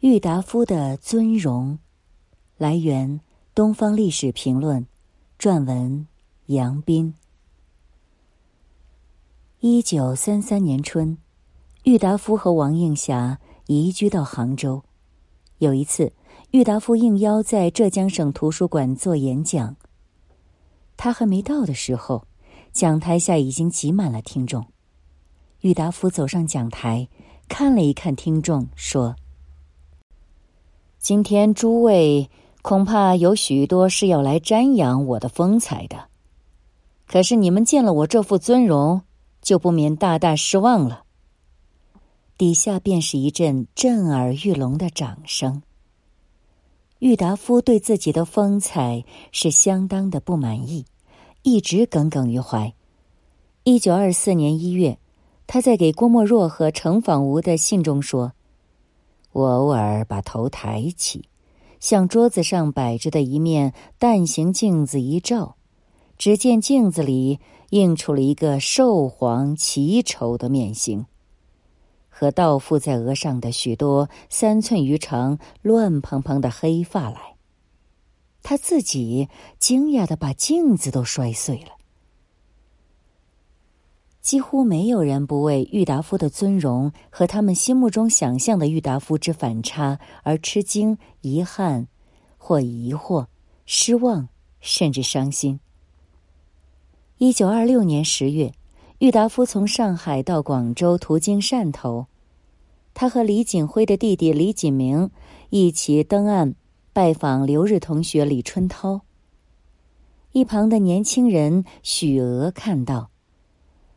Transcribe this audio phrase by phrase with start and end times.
[0.00, 1.78] 郁达夫的尊容，
[2.56, 3.20] 来源
[3.54, 4.82] 《东方历史评论》，
[5.38, 6.06] 撰文
[6.46, 7.12] 杨斌。
[9.58, 11.18] 一九三三年春，
[11.82, 14.82] 郁达夫和王映霞移居到杭州。
[15.58, 16.14] 有一次，
[16.52, 19.76] 郁达夫应邀在浙江省图书馆做演讲。
[20.96, 22.26] 他还没到的时候，
[22.72, 24.64] 讲台下已经挤满了听众。
[25.60, 27.06] 郁达夫走上讲台，
[27.48, 29.14] 看了一看听众，说。
[31.00, 32.28] 今天诸位
[32.60, 36.08] 恐怕有许多是要来瞻仰我的风采的，
[37.06, 39.00] 可是你们见了我这副尊容，
[39.40, 41.04] 就不免大大失望了。
[42.36, 45.62] 底下便是一阵震耳欲聋的掌声。
[46.98, 50.84] 郁达夫对自己的风采是相当的不满意，
[51.42, 52.74] 一直耿耿于怀。
[53.64, 54.98] 一九二四年一月，
[55.46, 58.34] 他在给郭沫若和程仿吾的信中说。
[59.32, 61.28] 我偶尔把头抬起，
[61.78, 65.56] 向桌子上摆着的一面蛋形镜子一照，
[66.18, 67.38] 只见镜子里
[67.70, 71.06] 映出了一个瘦黄奇丑的面形，
[72.08, 77.36] 和倒覆在额上的许多三寸余长、乱蓬蓬的黑发来。
[78.42, 81.79] 他自己惊讶的把镜子都摔碎了。
[84.20, 91.86] 几乎没有人不为郁达夫的尊荣和他们心目中想象的郁达夫之反差而吃惊、遗憾，
[92.36, 93.26] 或疑惑、
[93.64, 94.28] 失望，
[94.60, 95.58] 甚至伤心。
[97.16, 98.52] 一九二六年十月，
[98.98, 102.06] 郁达夫从上海到广州，途经汕头，
[102.92, 105.10] 他和李锦辉的弟弟李锦明
[105.48, 106.54] 一起登岸
[106.92, 109.00] 拜访留日同学李春涛。
[110.32, 113.08] 一旁的年轻人许娥看到。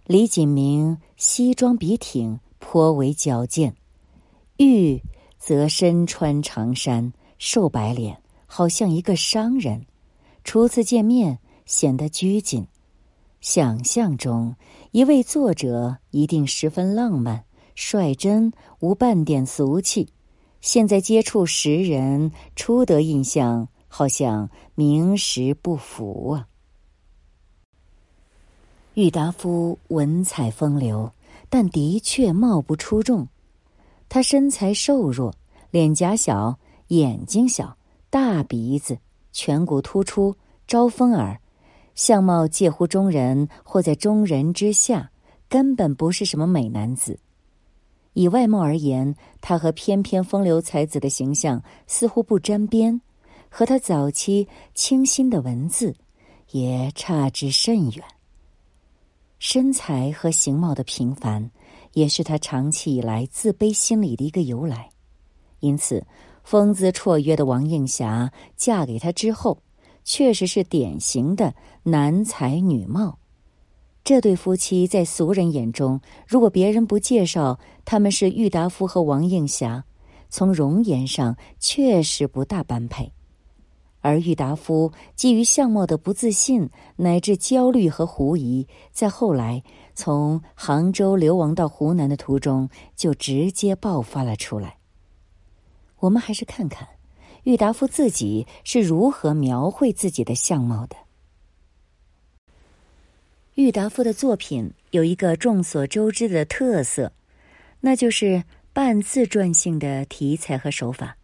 [0.06, 3.72] 李锦明西装笔挺，颇为矫健；
[4.58, 5.02] 玉
[5.40, 9.86] 则身穿长衫，瘦白脸，好像一个商人。
[10.44, 12.68] 初次见面，显得拘谨。
[13.40, 14.58] 想象中，
[14.92, 18.52] 一位作者一定十分浪漫、率真，
[18.82, 20.10] 无半点俗气。
[20.60, 26.48] 现在接触时人，初得印象，好像名实不符啊。
[28.96, 31.12] 郁达夫文采风流，
[31.50, 33.28] 但的确貌不出众。
[34.08, 35.34] 他身材瘦弱，
[35.72, 36.60] 脸颊小，
[36.90, 37.76] 眼睛小，
[38.12, 39.00] 大鼻子，
[39.34, 40.36] 颧骨突出，
[40.68, 41.42] 招风耳，
[41.96, 45.10] 相貌介乎中人或在中人之下，
[45.50, 47.20] 根本不是什么美男子。
[48.14, 53.02] 以外貌而言，他和翩翩风流才子的形象似乎不沾边，
[53.50, 55.96] 和他早期清新的文字
[56.52, 58.04] 也差之甚远。
[59.46, 61.52] 身材和形貌的平凡，
[61.92, 64.90] 也是他长期以来自卑心理的一个由来。
[65.60, 66.02] 因此，
[66.46, 69.62] 风姿绰约的王映霞嫁给他之后，
[70.06, 73.20] 确实是典型的男才女貌。
[74.06, 79.84] 这对夫妻在俗人眼中，如果别人不介绍他们是郁达夫和王映霞，
[80.30, 83.12] 从容颜上确实不大般配。
[84.04, 89.64] 而郁达夫基于相貌的不自信乃至焦虑和狐疑，在后来
[89.96, 94.76] 从杭州流亡到湖南的途中就直接爆发了出来。
[96.00, 96.86] 我们还是看看
[97.44, 100.98] 郁达夫自己是如何描绘自己的相貌的。
[103.56, 107.14] 郁达夫的作品有一个众所周知的特色，
[107.80, 108.44] 那就是
[108.74, 111.16] 半自传性的题材和手法。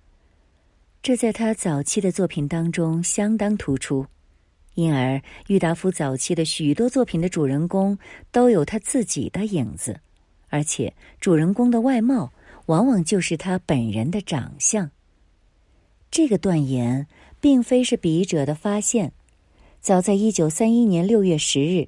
[1.02, 4.06] 这在他早期的作品当中相当突出，
[4.76, 7.98] 因而郁达夫早期的许多作品的主人公
[8.32, 10.02] 都有他自己的影子，
[10.50, 12.34] 而且主人公的外貌
[12.66, 14.92] 往往就是他本人的长相。
[16.12, 17.08] 这个断言
[17.40, 19.14] 并非是笔者的发现，
[19.80, 21.88] 早在一九三一年六月十日。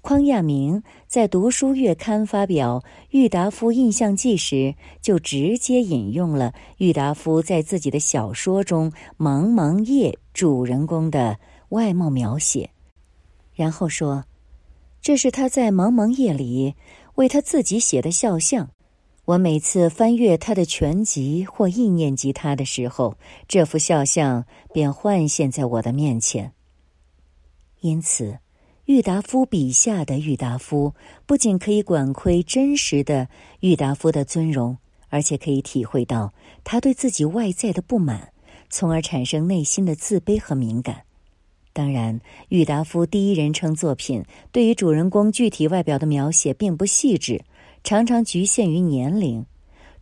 [0.00, 11.38] 匡亚明在《读书月刊》发表《郁达夫印象记》时，就直接引用了郁达夫在自己的小说中《茫茫夜》主人公的
[11.68, 12.70] 外貌描写，
[13.52, 14.24] 然后说
[15.02, 16.74] ：“这是他在《茫茫夜》里
[17.16, 18.70] 为他自己写的肖像。
[19.26, 26.54] 我每次翻阅他的全集或意念及他的时候，这幅肖像便幻现在我的面前。
[27.82, 28.38] 因此。”
[28.92, 30.94] 郁达夫笔下的郁达夫，
[31.24, 33.26] 不仅可以管窥真实的
[33.60, 34.76] 郁达夫的尊容，
[35.08, 38.34] 而且可以体会到他对自己外在的不满，
[38.68, 41.04] 从而产生内心的自卑和敏感。
[41.72, 44.22] 当然，郁达夫第一人称作品
[44.52, 47.42] 对于主人公具体外表的描写并不细致，
[47.82, 49.46] 常常局限于年龄，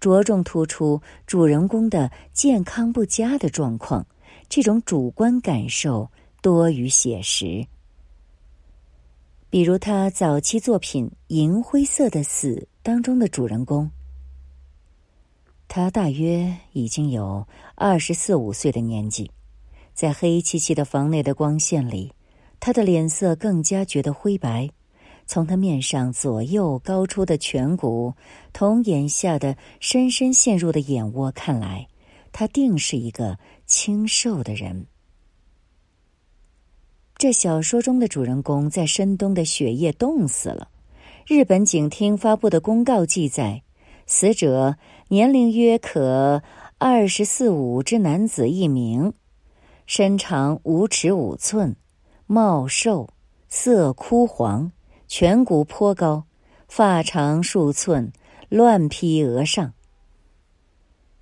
[0.01, 4.05] 着重突出主人公的健康不佳的状况，
[4.49, 6.11] 这种主观感受
[6.43, 7.65] 多于写实。
[9.51, 12.55] 比如他早期作品《银灰色的死》
[12.85, 13.91] 当中的主人公，
[15.67, 17.45] 他大约已经有
[17.75, 19.29] 二十四五岁的年纪，
[19.93, 22.13] 在黑漆漆的房内的光线里，
[22.61, 24.71] 他的脸色更加觉得灰白。
[25.27, 28.15] 从他面上左右高出的颧骨，
[28.53, 31.89] 同眼下的深深陷入的眼窝看来，
[32.31, 33.37] 他定是一个
[33.67, 34.87] 清瘦的人。
[37.21, 40.71] 这小说中的主人公在深冬的雪夜冻死了。
[41.27, 43.63] 日本警厅发布的公告记载，
[44.07, 44.77] 死者
[45.09, 46.43] 年龄约可
[46.79, 49.13] 二十四五之男子一名，
[49.85, 51.77] 身长五尺五寸，
[52.27, 53.11] 貌瘦，
[53.51, 54.73] 色枯黄，
[55.07, 56.25] 颧骨颇高，
[56.69, 58.11] 发长数寸，
[58.49, 59.75] 乱披额上。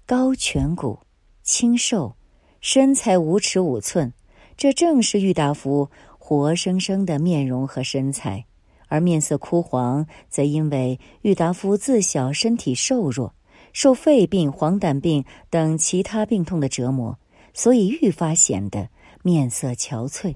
[0.07, 1.01] 高颧骨，
[1.43, 2.15] 清瘦，
[2.61, 4.13] 身材五尺五寸。
[4.59, 5.89] 这正是郁达夫
[6.19, 8.45] 活生生的面容和身材，
[8.89, 13.33] 而面色枯黄，则因为郁达夫自小身体瘦弱，
[13.73, 17.17] 受肺病、黄疸病等其他病痛的折磨，
[17.55, 18.89] 所以愈发显得
[19.23, 20.35] 面色憔悴。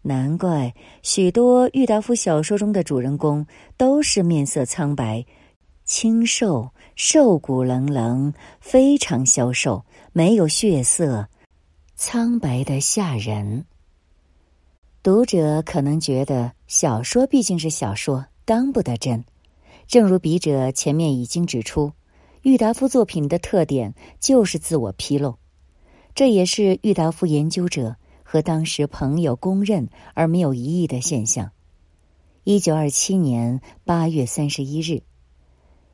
[0.00, 0.72] 难怪
[1.02, 3.46] 许多郁达夫小说中的主人公
[3.76, 5.26] 都是面色苍白、
[5.84, 9.84] 清瘦、瘦骨棱棱，非常消瘦，
[10.14, 11.28] 没有血色。
[12.04, 13.64] 苍白的吓人。
[15.04, 19.24] 读者可能觉得小说毕竟是小说，当不得真。
[19.86, 21.92] 正如笔者前面已经指出，
[22.42, 25.36] 郁达夫作品的特点就是自我披露，
[26.12, 27.94] 这也是郁达夫研究者
[28.24, 31.52] 和当时朋友公认而没有疑义的现象。
[32.42, 35.04] 一九二七年八月三十一日，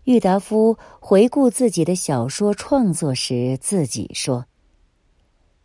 [0.04, 4.46] 郁达夫回顾自己的小说创作时，自己说。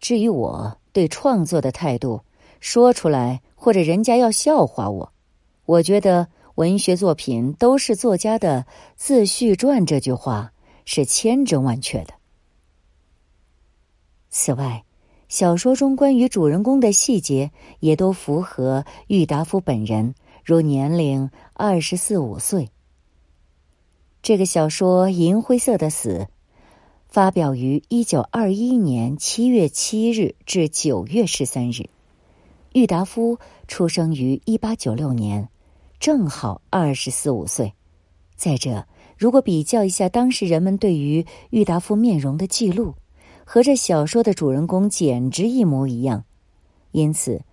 [0.04, 2.20] 至于我对创作的态度，
[2.60, 5.14] 说出来或者人家要笑话我，
[5.66, 8.66] 我觉得文学作品都是作家的
[8.98, 9.86] 自序传。
[9.86, 10.52] 这句话
[10.84, 12.14] 是千真万确的。
[14.30, 14.84] 此外，
[15.30, 17.50] 小说中关于主人公的细节
[17.80, 22.68] 也都符合郁达夫本人，如年龄二十四五岁。
[24.22, 26.28] 这个小说《银灰色的死》。
[27.14, 31.88] 发表于一九二一年七月七日至九月十三日。
[32.72, 33.38] 郁达夫
[33.68, 35.48] 出生于一八九六年，
[36.00, 37.72] 正好二十四五岁。
[38.36, 42.96] 再者，如果比较一下当时人们对于郁达夫面容的记录，
[43.46, 46.26] 和这小说的主人公简直一模一样。
[46.94, 47.44] 因此，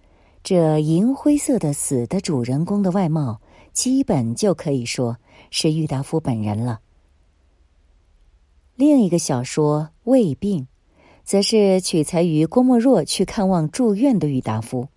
[0.42, 3.42] 这银灰色的死的主人公的外貌，
[3.74, 5.18] 基本就可以说
[5.50, 6.80] 是郁达夫本人了。
[8.80, 10.62] 另一个小说《胃病》，
[11.22, 14.88] 则是取材于郭沫若去看望住院的郁达夫。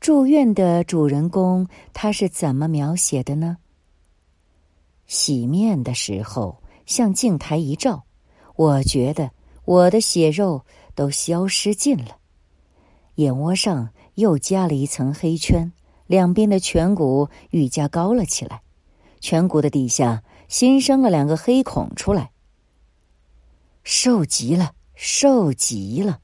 [0.00, 3.58] 住院的主人公他是怎么描写的呢？
[5.06, 8.02] 洗面的时候，向镜台一照，
[8.56, 9.30] 我觉得
[9.66, 10.62] 我的血肉
[10.96, 12.16] 都消失尽了，
[13.14, 15.70] 眼窝上又加了一层黑圈，
[16.08, 18.62] 两边的颧骨愈加高了起来，
[19.20, 22.32] 颧骨的底下新生了两个黑孔出来。
[23.84, 26.20] 瘦极了，瘦极了。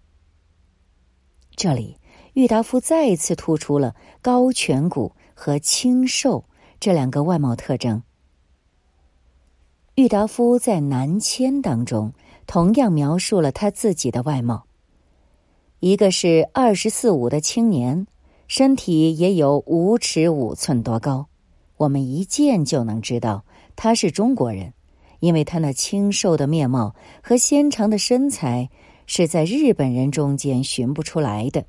[1.57, 1.99] 这里，
[2.35, 6.45] 郁达夫再次突出了高颧骨和清瘦
[6.79, 8.03] 这两个外貌特征。
[9.97, 12.13] 郁达夫在《南迁》当中
[12.47, 14.67] 同样描述了他自己的外貌：
[15.81, 18.07] 一个是二十四五的青年，
[18.47, 21.27] 身体也有五尺五寸多高，
[21.77, 23.45] 我们一见就能知道
[23.75, 24.73] 他是中国人。
[25.21, 28.71] 因为他那清瘦的面貌和纤长的身材
[29.07, 31.65] 是在日本人中间寻不出来的。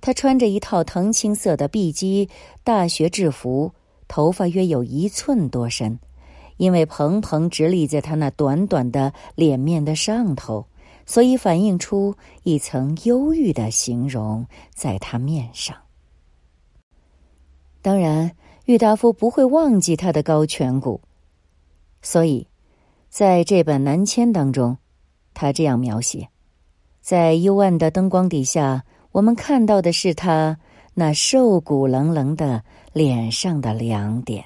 [0.00, 2.28] 他穿着一套藤青色的碧基
[2.64, 3.72] 大学制服，
[4.08, 5.98] 头发约有一寸多深，
[6.56, 10.66] 因为蓬蓬直立在他那短短的脸面的上头，
[11.06, 15.76] 所以反映出一层忧郁的形容在他面上。
[17.82, 18.32] 当然，
[18.66, 21.00] 郁达夫不会忘记他的高颧骨，
[22.02, 22.46] 所以。
[23.10, 24.78] 在这本《南迁》当中，
[25.34, 26.28] 他这样描写：
[27.00, 30.56] 在幽暗的灯光底下，我们看到的是他
[30.94, 32.62] 那瘦骨棱棱的
[32.92, 34.44] 脸上的两点。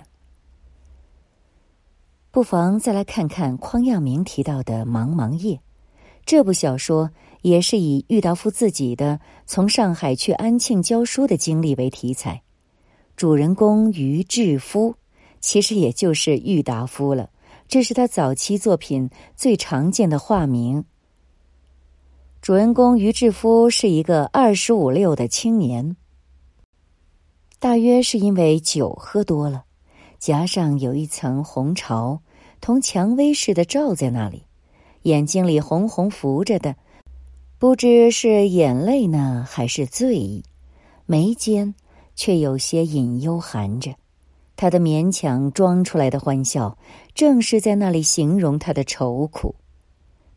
[2.30, 5.56] 不妨再来看看匡亚明提到的《茫茫夜》
[6.24, 7.10] 这部小说，
[7.42, 12.40] 也是以郁达夫自己的从上海去安庆教书的经历为题材，
[13.14, 14.94] 主人公于志夫，
[15.42, 17.28] 其实也就是郁达夫了。
[17.68, 20.84] 这是他早期作品最常见的化名。
[22.40, 25.96] 主人公于志夫是一个二十五六的青年，
[27.58, 29.64] 大约是因为酒喝多了，
[30.18, 32.20] 颊上有一层红潮，
[32.60, 34.42] 同蔷薇似的罩在那里，
[35.02, 36.76] 眼睛里红红浮着的，
[37.58, 40.44] 不知是眼泪呢还是醉意，
[41.06, 41.74] 眉间
[42.14, 43.94] 却有些隐忧含着。
[44.56, 46.78] 他的勉强装出来的欢笑，
[47.14, 49.56] 正是在那里形容他的愁苦。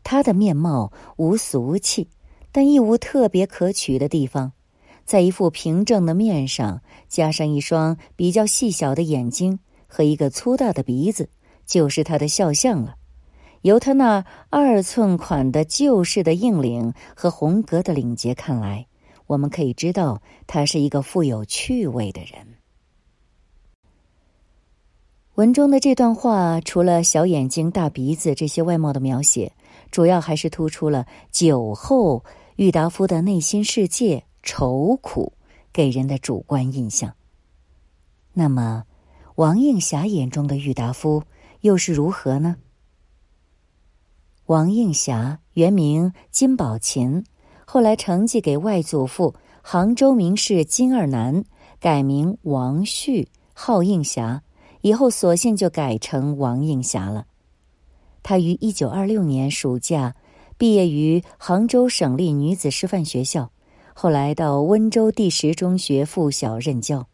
[0.02, 2.08] 他的面貌无俗气，
[2.50, 4.52] 但亦无特别可取的地方，
[5.04, 11.28] 在一副平正的面上加上一双比较细小的眼睛和一个粗大的鼻子，
[11.64, 12.96] 就是他的肖像了。
[13.62, 18.86] 由他那二寸款的旧式的硬领和红格的领结看来，
[19.26, 22.57] 我们可以知道他是一个富有趣味的人。
[25.38, 29.52] 文中的这段话，除了小眼睛、大鼻子这些外貌的描写。
[29.88, 32.24] 主要还是突出了酒后
[32.56, 35.32] 郁达夫的内心世界愁苦
[35.72, 37.14] 给人的主观印象。
[38.32, 38.82] 那么，
[39.36, 41.22] 王映霞眼中的郁达夫
[41.60, 42.56] 又是如何呢？
[44.46, 47.24] 王映霞原名金宝琴，
[47.64, 51.44] 后来承继给外祖父杭州名士金二南，
[51.78, 54.42] 改名王旭，号映霞，
[54.88, 57.26] 以后索性就改成王映霞了。
[58.22, 60.16] 她于一九二六年暑假
[60.56, 63.50] 毕业于杭州省立女子师范学校，
[63.92, 67.06] 后来到温州第十中学附小任教。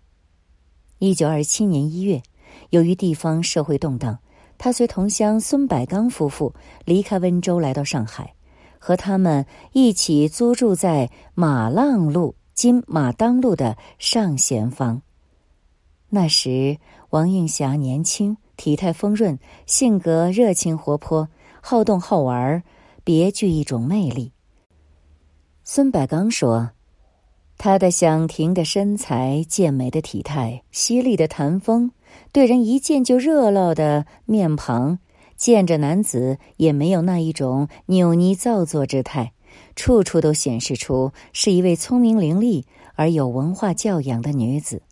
[1.01, 2.23] 一九二七年一月，
[2.71, 4.21] 由于地方社会动荡，
[4.57, 6.55] 她随同乡孙百刚夫妇
[6.85, 8.35] 离开温州，来到上海，
[8.79, 15.03] 和他们一起租住在马浪路（今马当路）的上贤坊。
[16.09, 16.79] 那时，
[17.15, 18.37] 王映霞年轻。
[18.57, 21.29] 体态丰润，性格热情活泼，
[21.61, 22.65] 好动好玩，
[23.05, 24.33] 别具一种魅力。
[25.63, 26.73] 孙百刚说
[27.57, 31.93] ：“她的响婷的身材、健美的体态、犀利的谈风，
[32.33, 34.99] 对人一见就热闹的面庞，
[35.37, 39.33] 见着男子也没有那一种扭捏造作之态，
[39.77, 42.65] 处处都显示出是一位聪明伶俐
[42.97, 44.83] 而有文化教养的女子。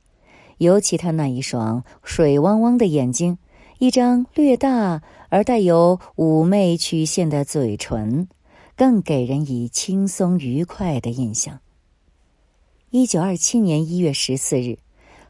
[0.58, 3.38] 尤其他那一双水汪汪的眼睛。”
[3.78, 8.28] 一张略大而带有妩媚曲线的嘴唇，
[8.76, 11.58] 更给人以轻松愉快的印象。
[12.90, 14.78] 一九二七年一月十四日，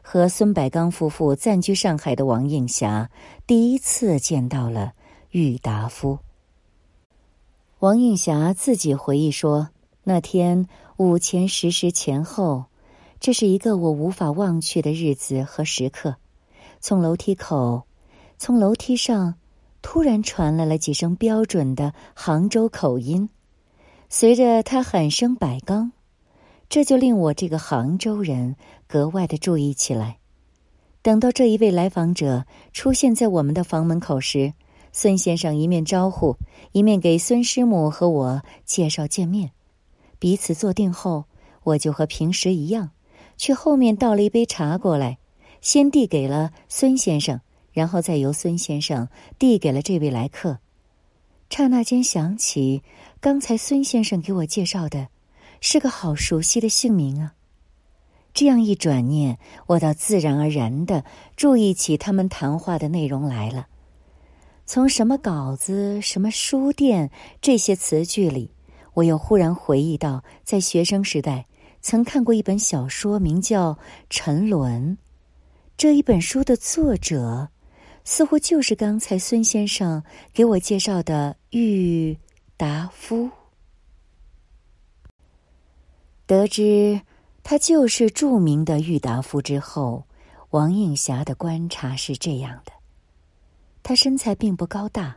[0.03, 3.09] 和孙百刚夫妇暂居上海的王映霞
[3.47, 4.93] 第一次见到了
[5.31, 6.19] 郁达夫。
[7.79, 9.69] 王映霞自己回忆说
[10.05, 12.65] ：“那天午前十时前后，
[13.23, 16.17] 这是一个我无法忘却的日子和时刻。
[16.81, 17.83] 从楼梯口。”
[18.37, 19.35] 从楼梯上，
[19.81, 23.29] 突然传来了几声标准的杭州口音，
[24.09, 25.93] 随着他喊声“百刚”，
[26.67, 30.17] 这就令我这个杭州人格外的注意起来。
[31.01, 34.51] 等到这一位来访者出现在我们的房门口时，
[34.91, 36.35] 孙先生一面招呼，
[36.73, 39.51] 一面给孙师母和我介绍见面。
[40.19, 41.23] 彼此坐定后，
[41.63, 42.89] 我就和平时一样，
[43.43, 45.17] 去后面倒了一杯茶过来，
[45.59, 47.41] 先递给了孙先生。
[47.73, 50.59] 然后再由孙先生递给了这位来客，
[51.49, 52.83] 刹那间想起
[53.19, 55.09] 刚才孙先生给我介绍的，
[55.59, 57.33] 是个好熟悉的姓名啊。
[58.33, 61.03] 这样一转念，我倒自然而然的
[61.35, 63.67] 注意起他们谈话的内容来了。
[64.65, 68.51] 从什么稿子、什么书店这些词句里，
[68.93, 71.45] 我又忽然回忆到，在学生时代
[71.83, 73.73] 曾看过一本小说，名叫
[74.09, 74.97] 《沉沦》。
[75.77, 77.49] 这一本书的作者。
[78.05, 82.17] 似乎就是刚才孙先生给我介绍的郁
[82.57, 83.29] 达夫。
[86.25, 86.99] 得知
[87.43, 90.05] 他就是著名的郁达夫之后，
[90.49, 92.73] 王映霞的观察是这样的：
[93.81, 95.15] 他身材并不高大，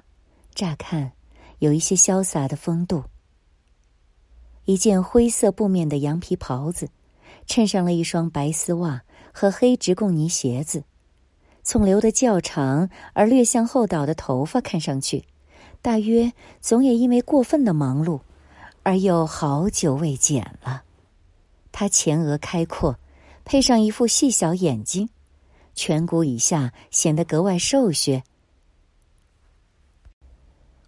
[0.55, 1.11] 乍看
[1.59, 3.03] 有一些潇洒的风度。
[4.67, 6.89] 一件灰色布面的羊皮袍子，
[7.47, 10.83] 衬上了一双白丝袜和黑直贡尼鞋子。
[11.63, 15.25] 从留的较长而略向后倒的头发看上去，
[15.83, 18.21] 大约总也因为过分的忙碌，
[18.83, 20.83] 而又好久未剪了。
[21.71, 22.99] 他前额开阔，
[23.45, 25.09] 配上一副细小眼睛，
[25.77, 28.25] 颧骨以下显得格外瘦削。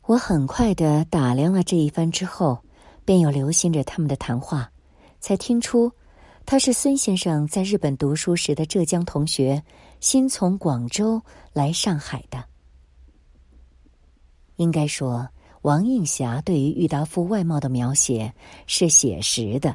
[0.07, 2.61] 我很快的打量了这一番之后，
[3.09, 4.71] 便又留心着他们的谈话，
[5.19, 5.91] 才听出。
[6.45, 9.63] 他是孙先生在日本读书时的浙江同学，
[9.99, 11.23] 新从广州
[11.55, 12.45] 来上海的。
[14.57, 15.27] 应该说，
[15.63, 18.35] 王映霞对于郁达夫外貌的描写
[18.67, 19.75] 是写实的。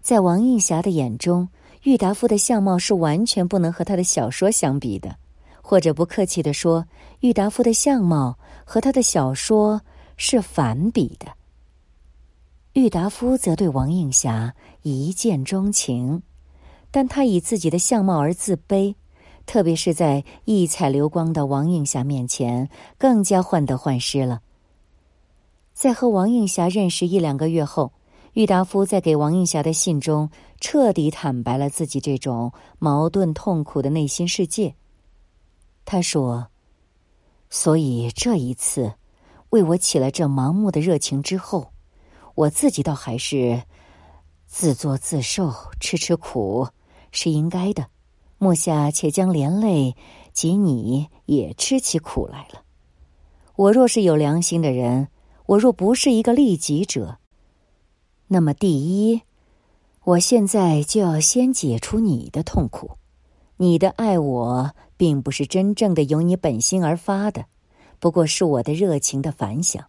[0.00, 1.48] 在王映霞的眼中，
[1.82, 5.16] 郁达夫的相貌是完全不能和他的小说相比的，
[5.60, 6.86] 或者不客气地说，
[7.18, 9.80] 郁达夫的相貌和他的小说
[10.16, 11.26] 是反比的。
[12.74, 16.22] 郁达夫则对王映霞一见钟情，
[16.90, 18.94] 但他以自己的相貌而自卑，
[19.44, 24.40] 特别是在异彩流光的王映霞面前，更加患得患失了。
[25.74, 27.92] 在和王映霞认识一两个月后，
[28.32, 34.74] 郁达夫在给王映霞的信中彻底坦白了自己这种矛盾痛苦的内心世界。
[35.84, 36.48] 他说
[37.50, 38.94] ：“所以这一次，
[39.50, 41.71] 为我起了这盲目的热情之后。”
[42.34, 43.62] 我自己倒还是
[44.46, 46.68] 自作自受，吃吃苦
[47.10, 47.86] 是应该的。
[48.38, 49.94] 目下且将连累
[50.32, 52.62] 及你也吃起苦来了。
[53.54, 55.08] 我若是有良心的人，
[55.46, 57.18] 我若不是一个利己者，
[58.26, 59.22] 那么第一，
[60.04, 62.92] 我现在就要先解除你的痛苦。
[63.58, 67.44] 你的爱我，并不是真正的由你本心而发的，
[68.00, 69.84] 不过是我的热情的反响。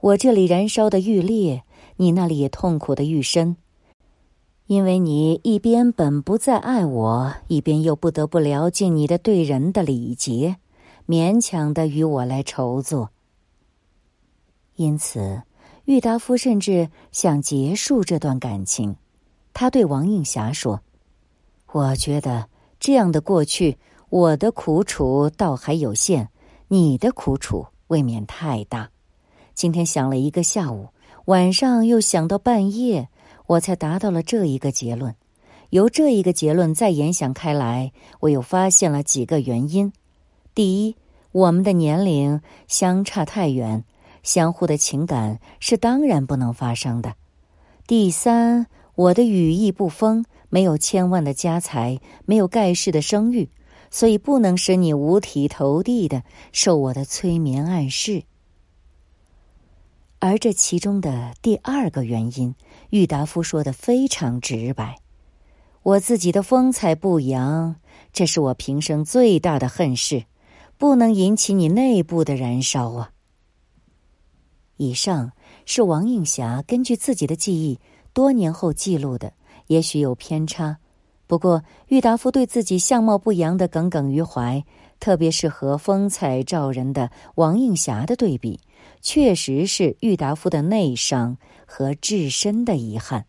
[0.00, 1.62] 我这里燃烧的愈烈。
[2.00, 3.56] 你那里也痛苦的愈深，
[4.68, 10.58] 因为你一边本不再爱我，一边又不得不了尽你的对人的礼节，
[11.08, 13.10] 勉强的与我来筹作。
[14.76, 15.42] 因此，
[15.86, 18.94] 郁达夫甚至想结束这段感情。
[19.52, 20.80] 他对王映霞说
[21.72, 23.76] ：“我觉得这样的过去，
[24.08, 26.28] 我的苦楚倒还有限，
[26.68, 28.88] 你的苦楚未免太大。
[29.52, 30.90] 今天想了一个下午。”
[31.28, 33.10] 晚上又想到半夜，
[33.48, 35.14] 我才达到了这一个结论。
[35.68, 39.92] 由这一个结论再延想开来，我又发现了几个原因：
[40.54, 40.96] 第一，
[41.32, 43.84] 我们的年龄相差太远，
[44.22, 47.10] 相互的情感是当然不能发生的；
[47.86, 53.50] 第三，我的羽翼不丰，没有千万的家财，没有盖世的声誉，
[53.90, 58.22] 所以不能使你五体投地的受我的催眠暗示。
[60.20, 62.54] 而这其中的第二个原因，
[62.90, 64.96] 郁达夫说的非常直白
[65.82, 67.76] ：“我自己的风采不扬，
[68.12, 70.24] 这是我平生最大的恨事，
[70.76, 73.12] 不能引起你内部的燃烧啊。”
[74.76, 75.32] 以上
[75.66, 77.78] 是王映霞根据自己的记忆
[78.12, 79.32] 多年后记录的，
[79.68, 80.78] 也许有偏差。
[81.28, 84.64] 不过，郁达夫对自己相貌不扬的耿耿于怀，
[84.98, 88.58] 特别是和风采照人的王映霞的对比。
[89.00, 93.26] 确实是郁达夫的内伤和至深的遗憾，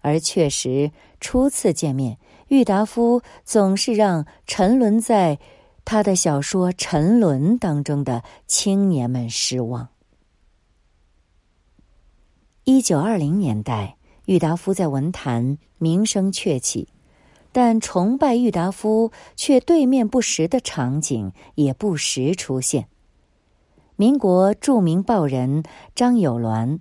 [0.00, 2.18] 而确实初次见面，
[2.48, 5.38] 郁达夫总是让沉沦在
[5.84, 9.88] 他的小说《沉沦》当中的青年们失望。
[12.64, 16.88] 一九二零年代，郁达夫在文坛名声鹊起，
[17.50, 22.88] 但崇拜郁达夫却对面不识的场景也不时出现。
[24.02, 25.62] 民国著名报人
[25.94, 26.80] 张友鸾，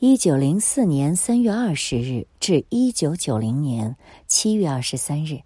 [0.00, 3.96] 一九零四年三月二十日至一九九零年
[4.26, 5.40] 七月二十三日，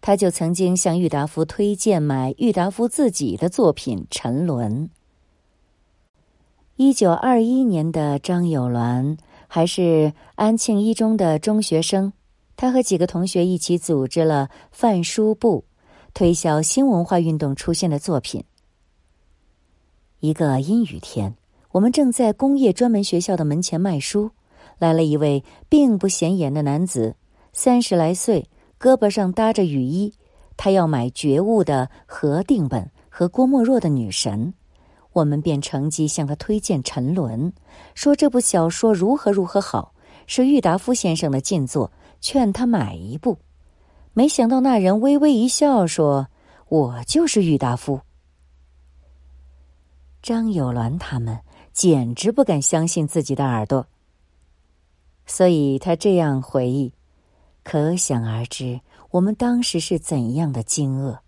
[0.00, 4.88] 他就曾经向郁达夫推荐买郁达夫自己的作品《沉沦》。
[6.76, 12.14] 一九二一年的张友鸾还是安庆一中的中学生，
[12.56, 15.66] 他和几个同学一起组织了贩书部，
[16.14, 18.42] 推销新文化运动出现的作品。
[20.20, 21.36] 一个阴雨天，
[21.70, 24.32] 我们正在工业专门学校的门前卖书，
[24.78, 27.14] 来了一位并不显眼的男子，
[27.52, 28.50] 三十来岁，
[28.80, 30.12] 胳膊上搭着雨衣。
[30.56, 34.52] 他要买觉悟的核定本和郭沫若的女神，
[35.12, 37.52] 我们便乘机向他推荐《沉沦》，
[37.94, 39.94] 说这部小说如何如何好，
[40.26, 43.38] 是郁达夫先生的近作，劝他买一部。
[44.14, 46.26] 没想到那人微微一笑，说
[46.68, 48.00] ：“我就是郁达夫。”
[50.28, 51.38] 张友鸾他们
[51.72, 53.86] 简直不敢相信自己的耳朵，
[55.24, 56.92] 所以他这样回忆，
[57.64, 61.20] 可想而知我们当时是怎样的惊愕。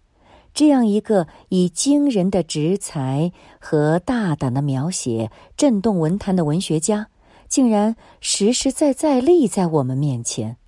[0.53, 7.09] 这样一个以惊人的直才和大胆的描写震动文坛的文学家，
[7.49, 10.59] 竟然实实在在立在我们面前。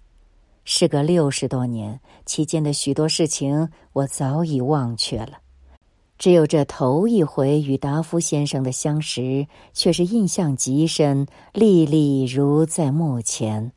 [0.65, 5.41] 时隔六十多年，期间的许多事情我早已忘却了。
[6.23, 13.73] 只有这头一回与达夫先生的相识，却是印象极深，历历如在目前。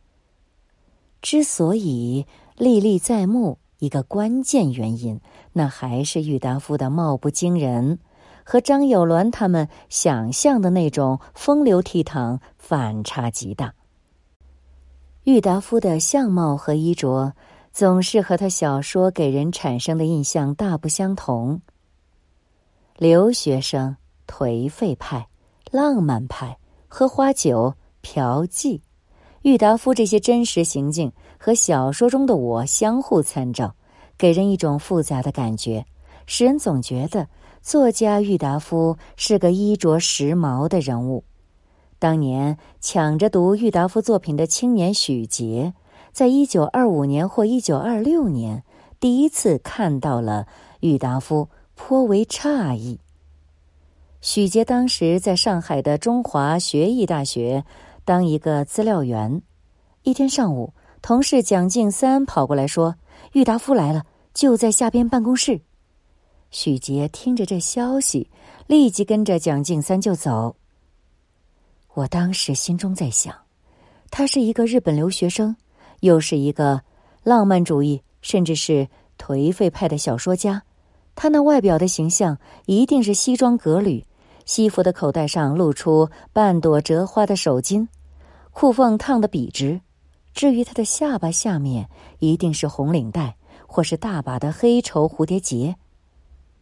[1.24, 5.20] 之所以历历在目，一个关键原因，
[5.54, 7.98] 那还是郁达夫的貌不惊人
[8.44, 13.74] 和张友鸾他们想象的那种风流倜傥反差极大。
[15.24, 17.34] 郁达夫的相貌和衣着
[17.74, 21.60] 总是和他小说给人产生的印象大不相同。
[22.98, 25.28] 留学生、颓废派、
[25.70, 28.80] 浪漫派、喝花酒、嫖妓，
[29.42, 33.76] 郁达夫这些真实行径和小说中的我相互参照，
[34.18, 35.86] 给人一种复杂的感觉，
[36.26, 37.28] 使人总觉得
[37.62, 41.26] 作家郁达夫是个衣着时髦的人物。
[42.00, 45.74] 当年抢着读郁达夫作品的青年许杰，
[46.14, 48.64] 在一九二五年或一九二六年
[49.02, 50.48] 第一次看到了
[50.80, 51.50] 郁达夫，
[51.88, 53.00] 颇为诧异。
[54.20, 57.64] 许杰当时在上海的中华学艺大学
[58.04, 59.44] 当一个资料员。
[60.02, 62.96] 一天上午，同事蒋敬三跑过来说
[63.34, 65.62] ：“郁达夫来了，就在下边办公室。”
[66.50, 68.32] 许杰听着这消息，
[68.66, 70.56] 立即跟着蒋敬三就走。
[71.94, 73.32] 我当时心中在想，
[74.10, 75.56] 他是一个日本留学生，
[76.00, 76.82] 又是一个
[77.22, 78.88] 浪漫主义甚至是
[79.20, 80.64] 颓废派的小说家。
[81.16, 84.06] 他那外表的形象一定是西装革履，
[84.46, 87.88] 西服的口袋上露出半朵折花的手巾，
[88.52, 89.82] 裤缝烫得笔直。
[90.34, 95.78] 至于他的下巴下面，一定是红领带或是大把的黑绸蝴蝶结。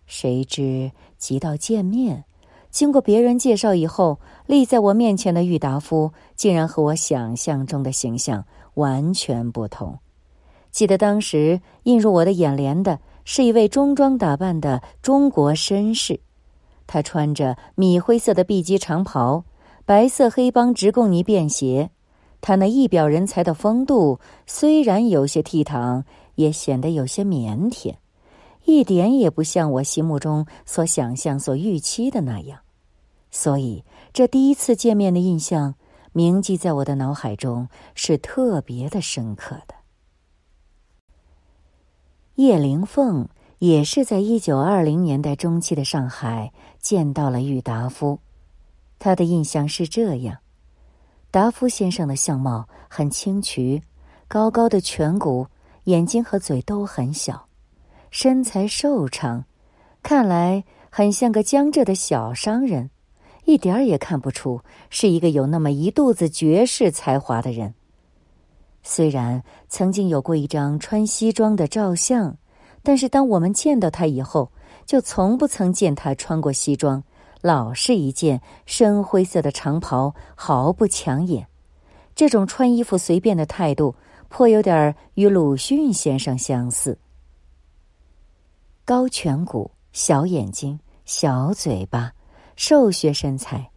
[0.05, 2.25] 谁知即到见面。
[2.69, 9.97] 经过别人介绍以后，立在我面前的郁达夫竟然和我想象中的形象完全不同。
[10.71, 16.19] 记得当时映入我的眼帘的是一位中装打扮的中国绅士，
[16.85, 19.45] 他穿着米灰色的 B 级长袍，
[19.85, 21.89] 白色黑帮直贡泥便鞋。
[22.41, 26.03] 他那一表人才的风度虽然有些倜傥，
[26.35, 27.95] 也显得有些腼腆，
[28.65, 32.59] 一点也不像我心目中所想象、所预期的那样。
[33.31, 35.73] 所以，这第一次见面的印象
[36.11, 39.73] 铭记在我的脑海中是特别的深刻的。
[42.35, 48.17] 叶灵凤也是在一九二零年代中期的上海见到了郁达夫，
[48.97, 50.39] 他的印象是这样：
[51.29, 53.83] 达夫先生的相貌很清癯，
[54.27, 55.45] 高高的颧骨，
[55.83, 57.45] 眼睛和嘴都很小，
[58.09, 59.45] 身材瘦长，
[60.01, 62.89] 看来很像个江浙的小商人。
[63.45, 67.75] 一点儿也看不出是一个有那么一肚子绝世才华的人。
[68.83, 72.37] 虽然曾经有过一张穿西装的照相，
[72.83, 74.51] 但是当我们见到他以后，
[74.85, 77.01] 就从不曾见他穿过西装，
[77.41, 81.47] 老是一件深灰色的长袍，毫不抢眼。
[82.13, 83.95] 这种穿衣服随便的态度，
[84.29, 86.97] 颇有点与鲁迅先生相似。
[88.85, 92.13] 高颧骨、小眼睛、小嘴巴。
[92.55, 93.71] 瘦削身材，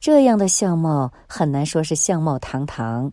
[0.00, 3.12] 这样的相貌很难说是相貌堂堂。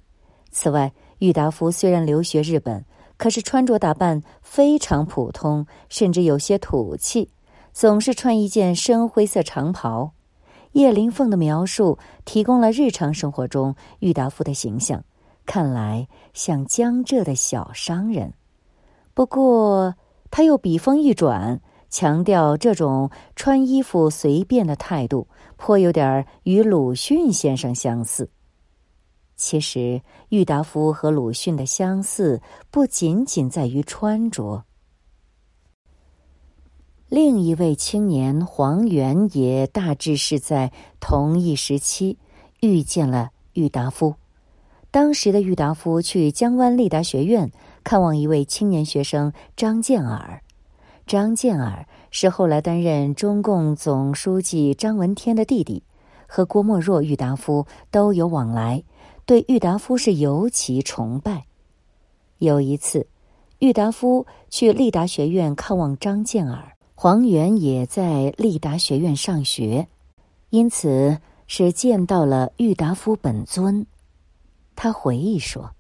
[0.50, 2.84] 此外，郁达夫虽然留学日本，
[3.18, 7.30] 可是穿着打扮非常普通，甚至有些土气，
[7.72, 10.12] 总是穿一件深灰色长袍。
[10.72, 15.04] 叶灵凤的描述提供了日常生活中郁达夫的形象，
[15.46, 18.34] 看来像江浙的小商人。
[19.14, 19.96] 不过，
[20.32, 21.62] 他又笔锋一转。
[21.92, 25.28] 强调这种穿衣服随便的态度，
[25.58, 28.30] 颇有点与鲁迅先生相似。
[29.40, 34.66] 其实，郁达夫和鲁迅的相似不仅仅在于穿着。
[37.08, 42.20] 另一位青年黄源也大致是在同一时期
[42.60, 44.16] 遇见了郁达夫。
[44.92, 47.50] 当时的郁达夫去江湾立达学院
[47.82, 50.44] 看望一位青年学生张建尔。
[51.08, 55.82] 张建尔是后来担任中共总书记张闻天的弟弟，
[56.28, 58.84] 和郭沫若、郁达夫都有往来，
[59.30, 61.46] 对郁达夫是尤其崇拜。
[62.40, 63.06] 有一次，
[63.60, 69.88] 郁达夫去立达学院看望张建尔，黄源也在立达学院上学，
[70.50, 71.16] 因此
[71.46, 73.86] 是见到了郁达夫本尊。
[74.76, 75.76] 他回忆说：“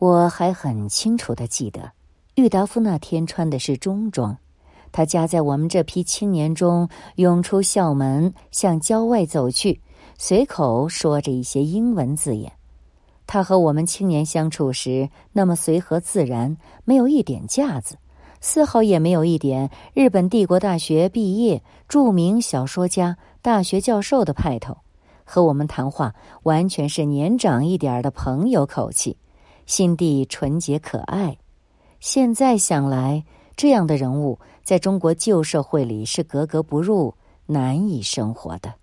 [0.00, 1.92] 我还很清楚的记得。”
[2.34, 4.38] 郁达夫那天穿的是中装，
[4.90, 9.82] 他夹在我们这批青年中涌出校门，向郊外走去，
[10.20, 12.52] 随口说着一些英文字眼。
[13.24, 17.98] 他和我们青年相处时那么随和自然，没有一点架子，
[18.40, 24.78] 丝毫也没有一点日本帝国大学毕业、著名小说家、大学教授的派头。
[25.24, 29.16] 和我们谈话完全是年长一点的朋友口气，
[29.66, 31.38] 心地纯洁可爱。
[32.00, 33.24] 现在想来，
[33.56, 37.14] 这样的人物在中国旧社会里是格格不入、
[37.46, 38.74] 难以生活的。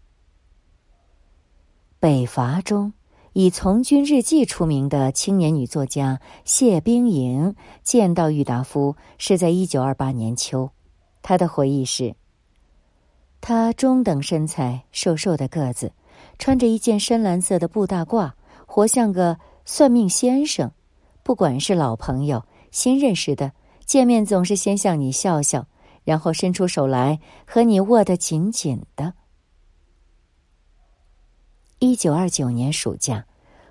[2.05, 2.93] 北伐中
[3.33, 10.69] 以从军日记出名的青年女作家谢冰莹见到郁达夫是在一九二八年秋，
[11.23, 12.13] 她的回忆是：
[13.41, 15.93] 他中等身材，瘦瘦的个子，
[16.37, 18.33] 穿着一件深蓝色的布大褂，
[18.67, 20.71] 活像个算命先生。
[21.23, 23.51] 不管是老朋友、新认识的，
[23.83, 25.65] 见面总是先向你笑笑，
[26.03, 29.15] 然后伸出手来和你握得紧紧的。
[31.85, 33.25] 一九二九年暑假，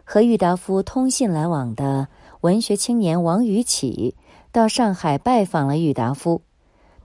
[0.05, 2.07] 和郁达夫通信来往的
[2.43, 4.15] 文学青年王宇启
[4.53, 6.43] 到上海拜访了郁达夫。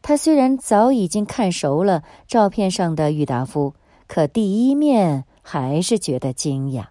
[0.03, 3.73] 他虽然早已经看熟了照片上的郁达夫，
[4.07, 6.85] 可第一面还是觉得惊讶。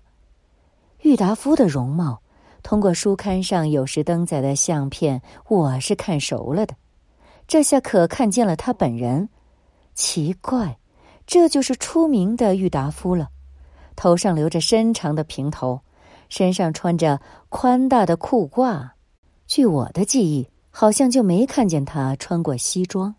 [1.03, 2.21] 郁达夫的容貌。
[2.65, 6.75] 通过书刊上有时登载的相片，我是看熟了的。
[7.47, 9.29] 这下可看见了他本人，
[9.95, 10.77] 奇怪，
[11.25, 13.29] 这就是出名的郁达夫了。
[13.99, 15.81] 头上留着深长的平头，
[16.29, 18.91] 身上穿着宽大的裤褂。
[19.49, 23.17] 据我的记忆，好像就没看见他穿过西装。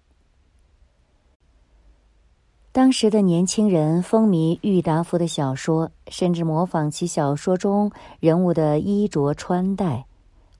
[2.72, 10.06] 当时的年轻人风靡郁达夫的小说，甚至模仿其小说中人物的衣着穿戴。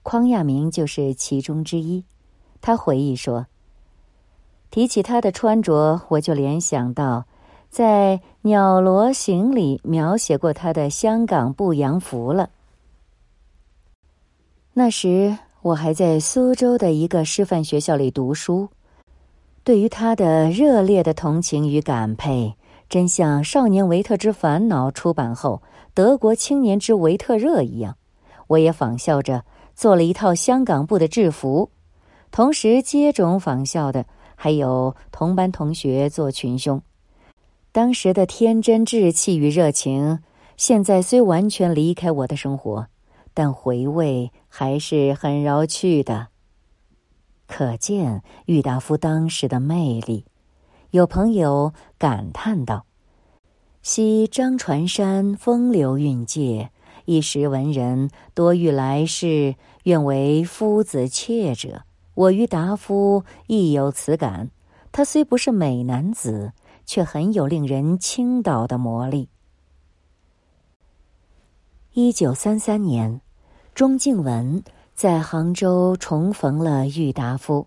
[0.02, 2.04] 匡亚明就是其中之一。
[2.60, 3.46] 他回忆说
[4.70, 7.24] ：“提起他的穿着，我就联想到
[7.70, 12.50] 在《鸟罗行》里描写过他的香港布洋服了。
[14.72, 18.68] 那时我还在苏州的一个师范学校里读书。”
[19.62, 22.54] 对于他的热烈的同情与感佩，
[22.88, 25.62] 真像《少年维特之烦恼》出版后
[25.94, 27.96] 德国青年之维特热一样，
[28.48, 29.44] 我也仿效着
[29.76, 31.70] 做了一套香港部的制服。
[32.32, 34.04] 同时接踵仿效的
[34.34, 36.82] 还有同班同学做群凶。
[37.72, 40.18] 当时的天真稚气与热情，
[40.56, 42.88] 现在虽完全离开我的生活，
[43.32, 46.28] 但回味还是很饶趣的。
[47.46, 50.24] 可见郁达夫当时的魅力。
[50.90, 52.86] 有朋友感叹道
[53.82, 56.70] ：“昔张传山风流韵界，
[57.04, 59.54] 一时文人多欲来世
[59.84, 61.82] 愿为夫子妾者。
[62.14, 64.50] 我郁达夫亦有此感。
[64.90, 66.52] 他虽不是美男子，
[66.90, 69.28] 却很有令人倾倒的魔力。”
[71.94, 73.20] 一九三三年，
[73.76, 74.60] 钟敬文。
[74.92, 77.66] 在杭州重逢了郁达夫。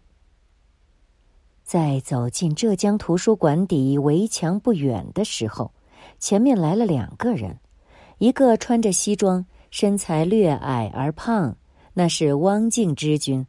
[1.64, 5.72] 在走进浙江图书馆底围墙不远的时候，
[6.20, 7.58] 前面来了两个人，
[8.20, 11.58] 一个穿着西装，身材略矮而胖，
[11.94, 13.48] 那是汪静之君；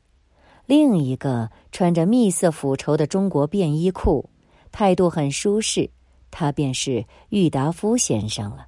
[0.65, 4.31] 另一个穿着蜜色腐绸的中国便衣裤，
[4.75, 5.89] 态度很舒适，
[6.33, 8.67] 他便是郁达夫先生了。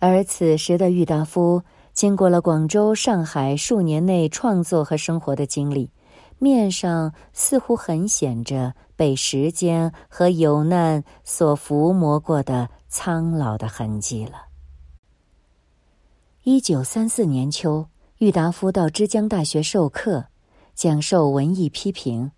[0.00, 1.62] 而此时的郁达夫。
[1.92, 5.90] 经过了广州、上海数年内创作和生活的经历，
[6.38, 14.46] 面上似乎很显着被时间和有难所伏磨过的苍老的痕迹了。
[16.44, 20.24] 一九三四年秋，郁达夫到之江大学授课，
[20.74, 22.32] 讲授文艺批评，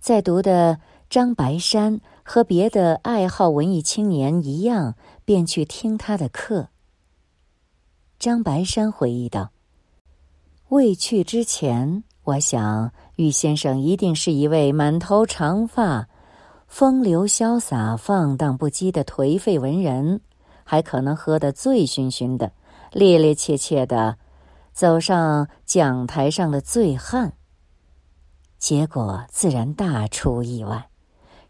[0.00, 4.94] 在读的张白山和别的爱好文艺青年一样，
[5.24, 6.68] 便去听他的课。
[8.16, 9.50] 张白山回忆道
[10.70, 16.08] ：“未去之前，我想郁先生一定是一位满头长发、
[16.68, 20.20] 风流潇洒、放荡不羁的颓废文人，
[20.62, 22.52] 还可能喝得醉醺醺的、
[22.92, 24.16] 趔趔趄趄的，
[24.72, 27.32] 走上讲台上的醉汉。
[28.60, 30.89] 结果自然大出意外，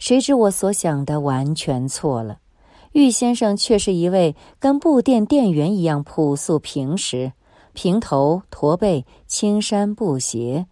[0.00, 2.40] 谁知我所想的完全错了。”
[2.92, 7.32] 郁先生却是一位跟布店店员一样朴素平实，
[7.72, 10.66] 平头驼背，青衫布鞋，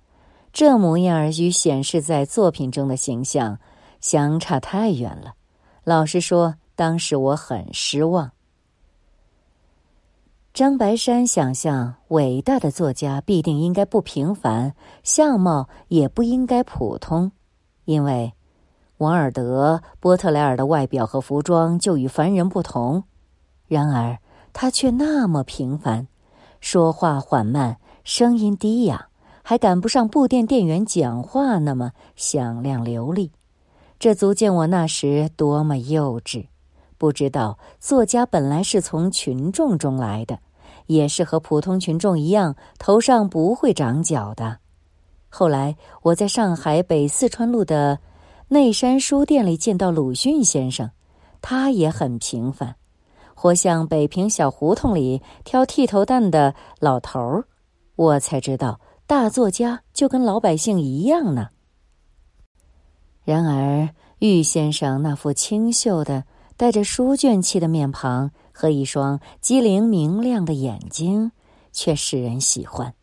[0.53, 3.61] 这模样与显示在作品中的形象
[4.01, 5.35] 相差太远了。
[5.85, 8.33] 老实说，当时我很失望。
[10.53, 17.31] 张白山想象，伟大的作家必定应该不平凡，相貌也不应该普通，
[17.85, 18.33] 因为。
[18.99, 23.05] 王尔德、波特莱尔的外表和服装就与凡人不同，
[23.69, 24.19] 然而
[24.53, 26.09] 他却那么平凡，
[26.61, 29.07] 说话缓慢，声音低哑，
[29.45, 33.31] 还赶不上布店店员讲话那么响亮流利。
[34.01, 36.49] 这足见我那时多么幼稚，
[36.99, 40.41] 不知道作家本来是从群众中来的，
[40.87, 44.59] 也是和普通群众一样，头上不会长角的。
[45.29, 48.01] 后来我在上海北四川路的。
[48.51, 50.91] 内山书店里见到鲁迅先生，
[51.43, 52.77] 他也很平凡，
[53.35, 57.45] 活像北平小胡同里挑剃头蛋的老头儿。
[57.95, 61.51] 我才知道，大作家就跟老百姓一样呢。
[63.23, 66.25] 然而，玉先生那副清秀的、
[66.57, 71.33] 带着书卷气的面庞和一双机灵明亮的眼睛，
[71.71, 72.95] 却使人喜欢。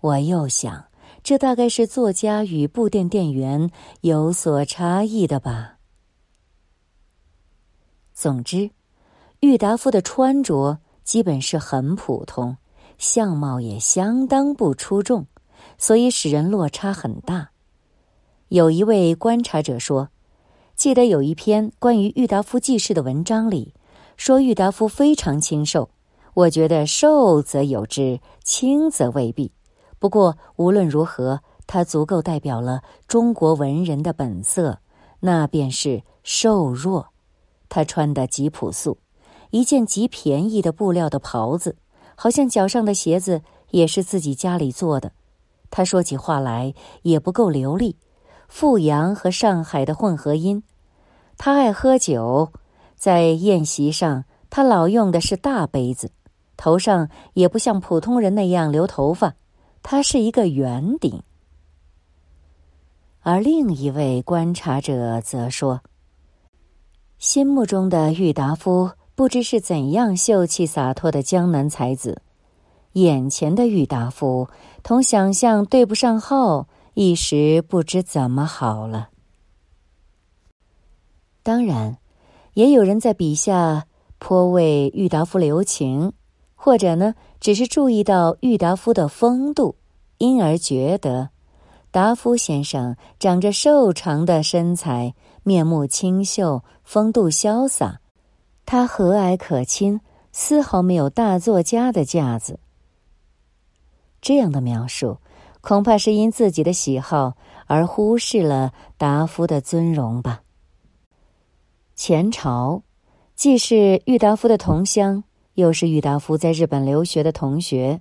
[0.00, 0.84] 我又想，
[1.26, 5.78] 这大概是作家与布店店员有所差异的吧。
[8.14, 8.70] 总之，
[9.40, 12.58] 郁达夫的穿着基本是很普通，
[12.96, 15.26] 相貌也相当不出众，
[15.78, 17.50] 所以使人落差很大。
[18.46, 20.10] 有一位观察者说
[20.76, 23.74] ：“记得有一篇关于郁达夫记事的文章里，
[24.16, 25.90] 说郁达夫非常清瘦。
[26.34, 29.50] 我觉得瘦则有之，轻则未必。
[30.06, 34.78] 不过无论如何，他足够代表了中国文人的本色，
[35.18, 37.08] 那便是瘦弱。
[37.68, 38.98] 他穿的极朴素，
[39.50, 41.74] 一件极便宜的布料的袍子，
[42.14, 43.42] 好像脚上的鞋子
[43.72, 45.10] 也是自己家里做的。
[45.72, 47.96] 他说起话来也不够流利。”
[48.46, 50.62] 阜阳和上海的混合音，
[51.36, 52.52] 他爱喝酒，
[52.94, 56.12] 在宴席上他老用的是大杯子，
[56.56, 59.34] 头上也不像普通人那样留头发，
[59.88, 61.22] 他是一个圆顶。
[63.20, 65.80] 而另一位观察者则说，
[67.18, 72.20] 心目中的郁达夫不知是怎样秀气洒脱的江南才子，
[72.94, 74.48] 眼前的郁达夫
[74.82, 76.66] 同想象对不上号。
[76.94, 79.10] 一时不知怎么好了。
[81.44, 81.98] 当然，
[82.54, 83.86] 也有人在笔下
[84.18, 86.14] 颇为郁达夫留情，
[86.66, 89.76] 或者呢，只是注意到郁达夫的风度，
[90.18, 91.30] 因而觉得
[91.92, 98.00] 达夫先生长着瘦长的身材，面目清秀，风度潇洒，
[98.64, 100.00] 他和蔼可亲，
[100.32, 102.58] 丝毫没有大作家的架子。
[104.20, 105.18] 这样的描述。
[105.60, 107.34] 恐怕是因自己的喜好
[107.66, 110.42] 而忽视了达夫的尊荣吧。
[111.94, 112.82] 前朝，
[113.36, 115.22] 既是郁达夫的同乡，
[115.56, 118.00] 又是郁达夫在日本留学的同学，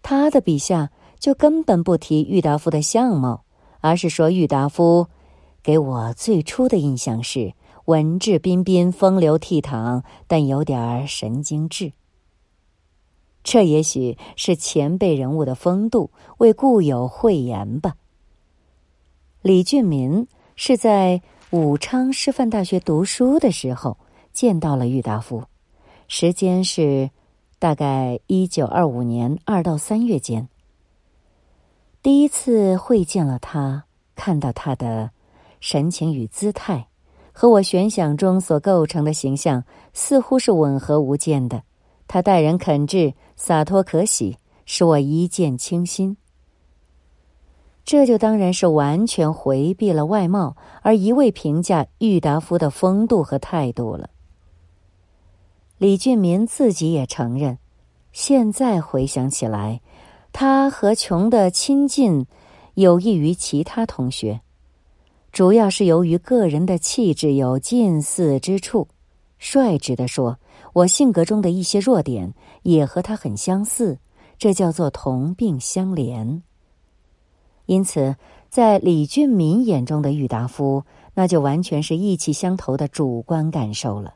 [0.00, 3.44] 他的笔下就根本不提郁达夫的相貌，
[3.80, 5.08] 而是说郁达夫
[5.62, 7.52] 给我最初的印象是
[7.86, 11.92] 文质彬彬、风流倜傥，但有点神经质。
[13.42, 17.96] 这也许是前辈人物的风度，为故友讳言吧。
[19.42, 23.98] 李俊民是在武昌师范大学读书的时候
[24.32, 25.42] 见到了郁达夫，
[26.08, 27.10] 时间是
[27.58, 30.48] 大概一九二五年二到三月间。
[32.02, 35.10] 第一次会见了他，看到他的
[35.60, 36.86] 神情与姿态，
[37.32, 39.64] 和我悬想中所构成的形象
[39.94, 41.62] 似乎是吻合无间的。
[42.06, 44.36] 他待人肯挚、洒脱可喜，
[44.66, 46.16] 使我一见倾心。
[47.82, 54.10] 这就当然是完全回避了外貌，而一味评价郁达夫的风度和态度了。
[55.78, 57.58] 李俊民自己也承认，
[58.12, 59.80] 现在回想起来，
[60.32, 62.26] 他和琼的亲近
[62.74, 64.40] 有益于其他同学，
[65.32, 68.88] 主要是由于个人的气质有近似之处。
[69.38, 70.38] 率直的说。
[70.72, 72.34] 我性格中的一些弱点
[72.64, 73.96] 也和他很相似，
[74.36, 76.40] 这叫做同病相怜。
[77.66, 78.16] 因此，
[78.50, 80.82] 在李俊民眼中的郁达夫，
[81.14, 84.14] 那就完全是意气相投的主观感受了。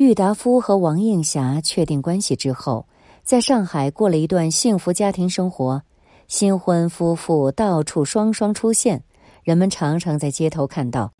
[0.00, 2.86] 郁达夫和王映霞确定关系之后，
[3.22, 5.82] 在上海过了一段幸福家庭生活，
[6.26, 9.02] 新婚夫妇到处双双出现，
[9.42, 11.12] 人们常常在街头看到。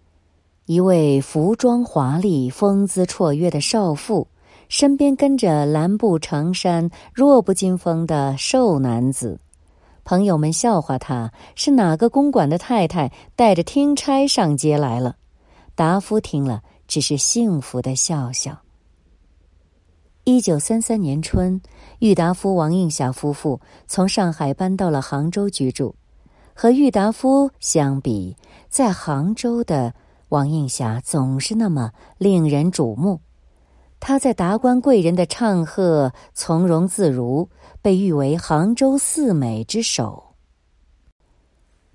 [0.65, 4.27] 一位服装华丽、风姿绰约的少妇，
[4.71, 9.39] 身边跟着蓝布长衫、弱不禁风的瘦男子。
[10.05, 15.17] 朋友们笑话他是哪个公馆的太太带着听差上街来了。
[15.75, 18.59] 达夫听了，只是幸福的笑笑。
[20.25, 21.61] 一九三三年春，
[21.99, 25.95] 郁达夫、王映霞夫妇从上海搬到了杭州居住。
[26.55, 28.37] 和郁达夫相比，
[28.69, 29.95] 在杭州的。
[30.29, 33.21] 王映霞总是那么令人瞩目，
[33.99, 37.49] 她在达官贵人的唱和从容自如，
[37.83, 40.37] 被誉为杭州四美之首。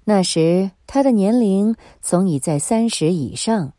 [0.03, 3.71] 那时她的年龄总已在三十以上，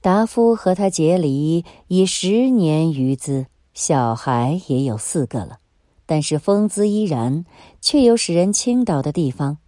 [0.00, 3.46] 达夫和她结离已十年余资，
[3.78, 5.60] 小孩也有四个了，
[6.04, 7.44] 但是风姿依然，
[7.80, 9.58] 却有使人倾倒的地方，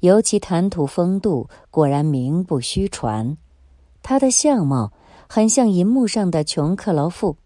[0.00, 3.38] 尤其谈吐风度，果然名不虚传。
[4.02, 4.92] 他的相貌
[5.26, 7.36] 很像银幕上的琼克劳馥，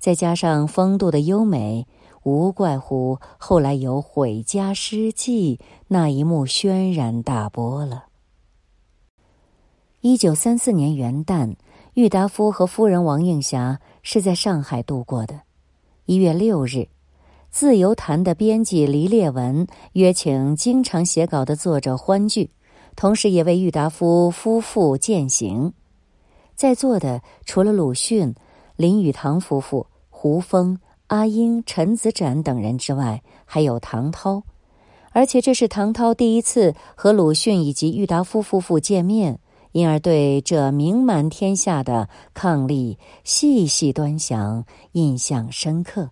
[0.00, 1.86] 再加上风度的优美，
[2.24, 8.06] 无怪乎后来有毁家失迹那一幕轩然大波了。
[10.00, 11.54] 一九三四年元旦，
[11.94, 15.42] 郁达夫和夫人王映霞是在上海度过的。
[16.08, 16.70] 一月六日，
[17.50, 22.50] 《自由谈》的编辑黎烈文约请经常写稿的作者欢聚，
[22.96, 25.74] 同时也为郁达夫夫妇饯行。
[26.54, 28.34] 在座的除了鲁迅、
[28.76, 30.78] 林语堂夫妇、胡风、
[31.08, 34.44] 阿英、陈子展等人之外，还有唐涛，
[35.10, 39.38] 而且这是唐涛第一次和鲁迅以及郁达夫夫妇见面。
[39.78, 46.10] 因而对这名满天下的伉俪细细端详，印象深刻。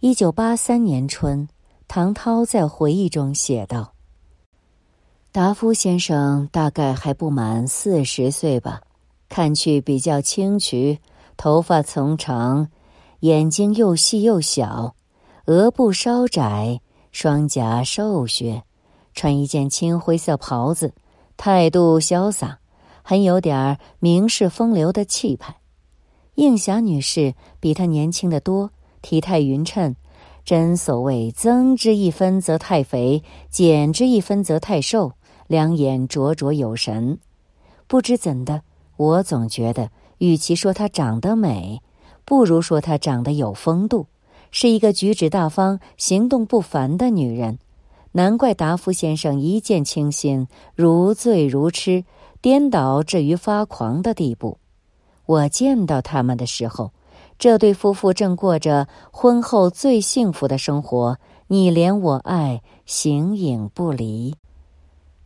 [0.00, 1.46] 一九八三年春，
[1.86, 3.92] 唐涛在回忆中写道
[5.32, 8.80] ：“达夫先生大概还不满四十岁吧，
[9.28, 10.98] 看去比较清癯，
[11.36, 12.70] 头发从长，
[13.20, 14.94] 眼睛又细又小，
[15.44, 16.80] 额部稍窄，
[17.12, 18.62] 双颊瘦削，
[19.12, 20.94] 穿一件青灰色袍子。”
[21.38, 22.58] 态度潇洒，
[23.02, 25.54] 很有点儿名士风流的气派。
[26.34, 29.94] 应霞女士比她年轻的多，体态匀称。
[30.44, 35.12] 真所谓增之一分则太肥，减之一分则太瘦。
[35.46, 37.18] 两眼灼灼有神，
[37.86, 38.62] 不知怎的，
[38.96, 41.80] 我总觉得，与其说她长得美，
[42.24, 44.08] 不如说她长得有风度，
[44.50, 47.60] 是一个举止大方、行动不凡的女人。
[48.12, 52.04] 难怪达夫先生一见倾心，如醉如痴，
[52.40, 54.58] 颠倒至于发狂的地步。
[55.26, 56.92] 我见到他们的时候，
[57.38, 64.34] 这对夫妇正过着婚后最幸福的生活，你怜我爱，形影不离。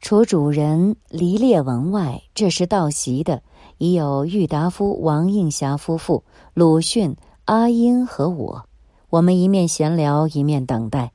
[0.01, 3.41] 除主人黎烈文外，这时到席的
[3.79, 6.25] 已有郁达夫、王映霞夫妇、
[6.55, 8.65] 鲁迅、阿英和我。
[9.09, 11.13] 我们一面闲聊，一面等待。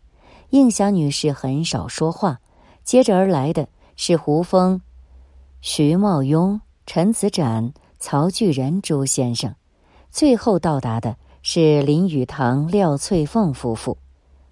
[0.57, 2.39] 应霞女士很少说话，
[2.83, 4.81] 接着而来的是胡风、
[5.61, 9.53] 徐茂庸、陈子展、曹巨仁朱先生，
[10.09, 13.99] 最后到达的是林语堂、廖翠凤夫妇。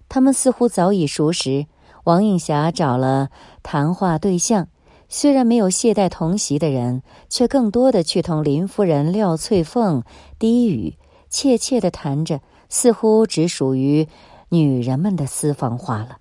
[0.08, 1.66] 他们似乎早已熟识。
[2.04, 3.30] 王映霞找了
[3.64, 4.68] 谈话对象，
[5.08, 10.04] 虽然没有懈怠同席的人，却更多的去同林夫人廖翠凤
[10.38, 10.94] 低语，
[11.28, 14.06] 怯怯的谈着，似乎只属于。
[14.48, 16.18] 女人们的私房话了。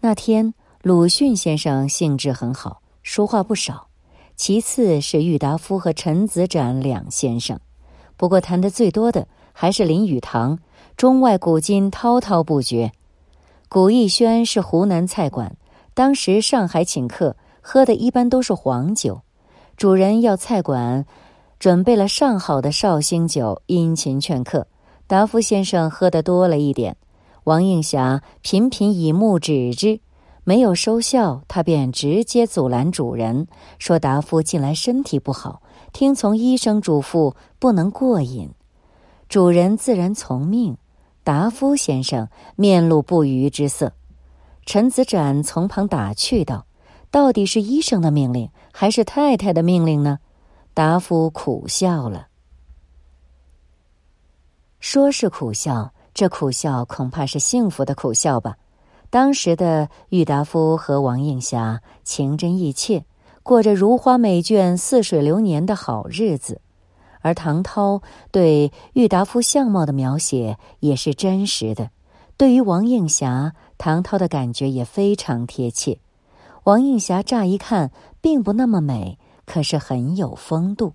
[0.00, 3.88] 那天，鲁迅先生兴致很好，说话不少。
[4.36, 7.60] 其次是郁达夫和陈子展两先生，
[8.16, 10.58] 不过谈的最多的还是林语堂，
[10.96, 12.92] 中外古今滔滔不绝。
[13.68, 15.54] 古逸轩是湖南菜馆，
[15.92, 19.20] 当时上海请客喝的一般都是黄酒，
[19.76, 21.04] 主人要菜馆
[21.58, 24.66] 准备了上好的绍兴酒，殷勤劝客。
[25.06, 26.96] 达夫先生喝的多了一点。
[27.44, 30.00] 王映霞频频以目指之，
[30.44, 33.46] 没有收效，他便直接阻拦主人，
[33.78, 35.62] 说：“达夫近来身体不好，
[35.92, 38.50] 听从医生嘱咐，不能过瘾。”
[39.28, 40.76] 主人自然从命。
[41.22, 43.92] 达夫先生面露不愉之色。
[44.64, 46.66] 陈子展从旁打趣道
[47.10, 50.18] ：“到底是医生的命令，还是太太的命令呢？”
[50.72, 52.28] 达夫苦笑了，
[54.80, 55.92] 说是苦笑。
[56.12, 58.56] 这苦笑恐怕是幸福的苦笑吧。
[59.10, 63.04] 当时的郁达夫和王映霞情真意切，
[63.42, 66.60] 过着如花美眷、似水流年的好日子。
[67.20, 71.90] 而唐涛对郁达夫相貌的描写也是真实的，
[72.36, 75.98] 对于王映霞，唐涛的感觉也非常贴切。
[76.64, 77.90] 王映霞乍一看
[78.20, 80.92] 并不那么美，可是很有风度。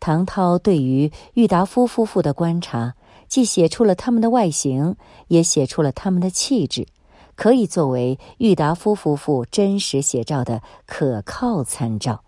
[0.00, 2.94] 唐涛对于郁达夫夫妇的观察。
[3.28, 4.96] 既写出了他们的外形，
[5.28, 6.86] 也写出了他们的气质，
[7.34, 12.22] 可以作为郁达夫夫妇真实写照的可靠参照。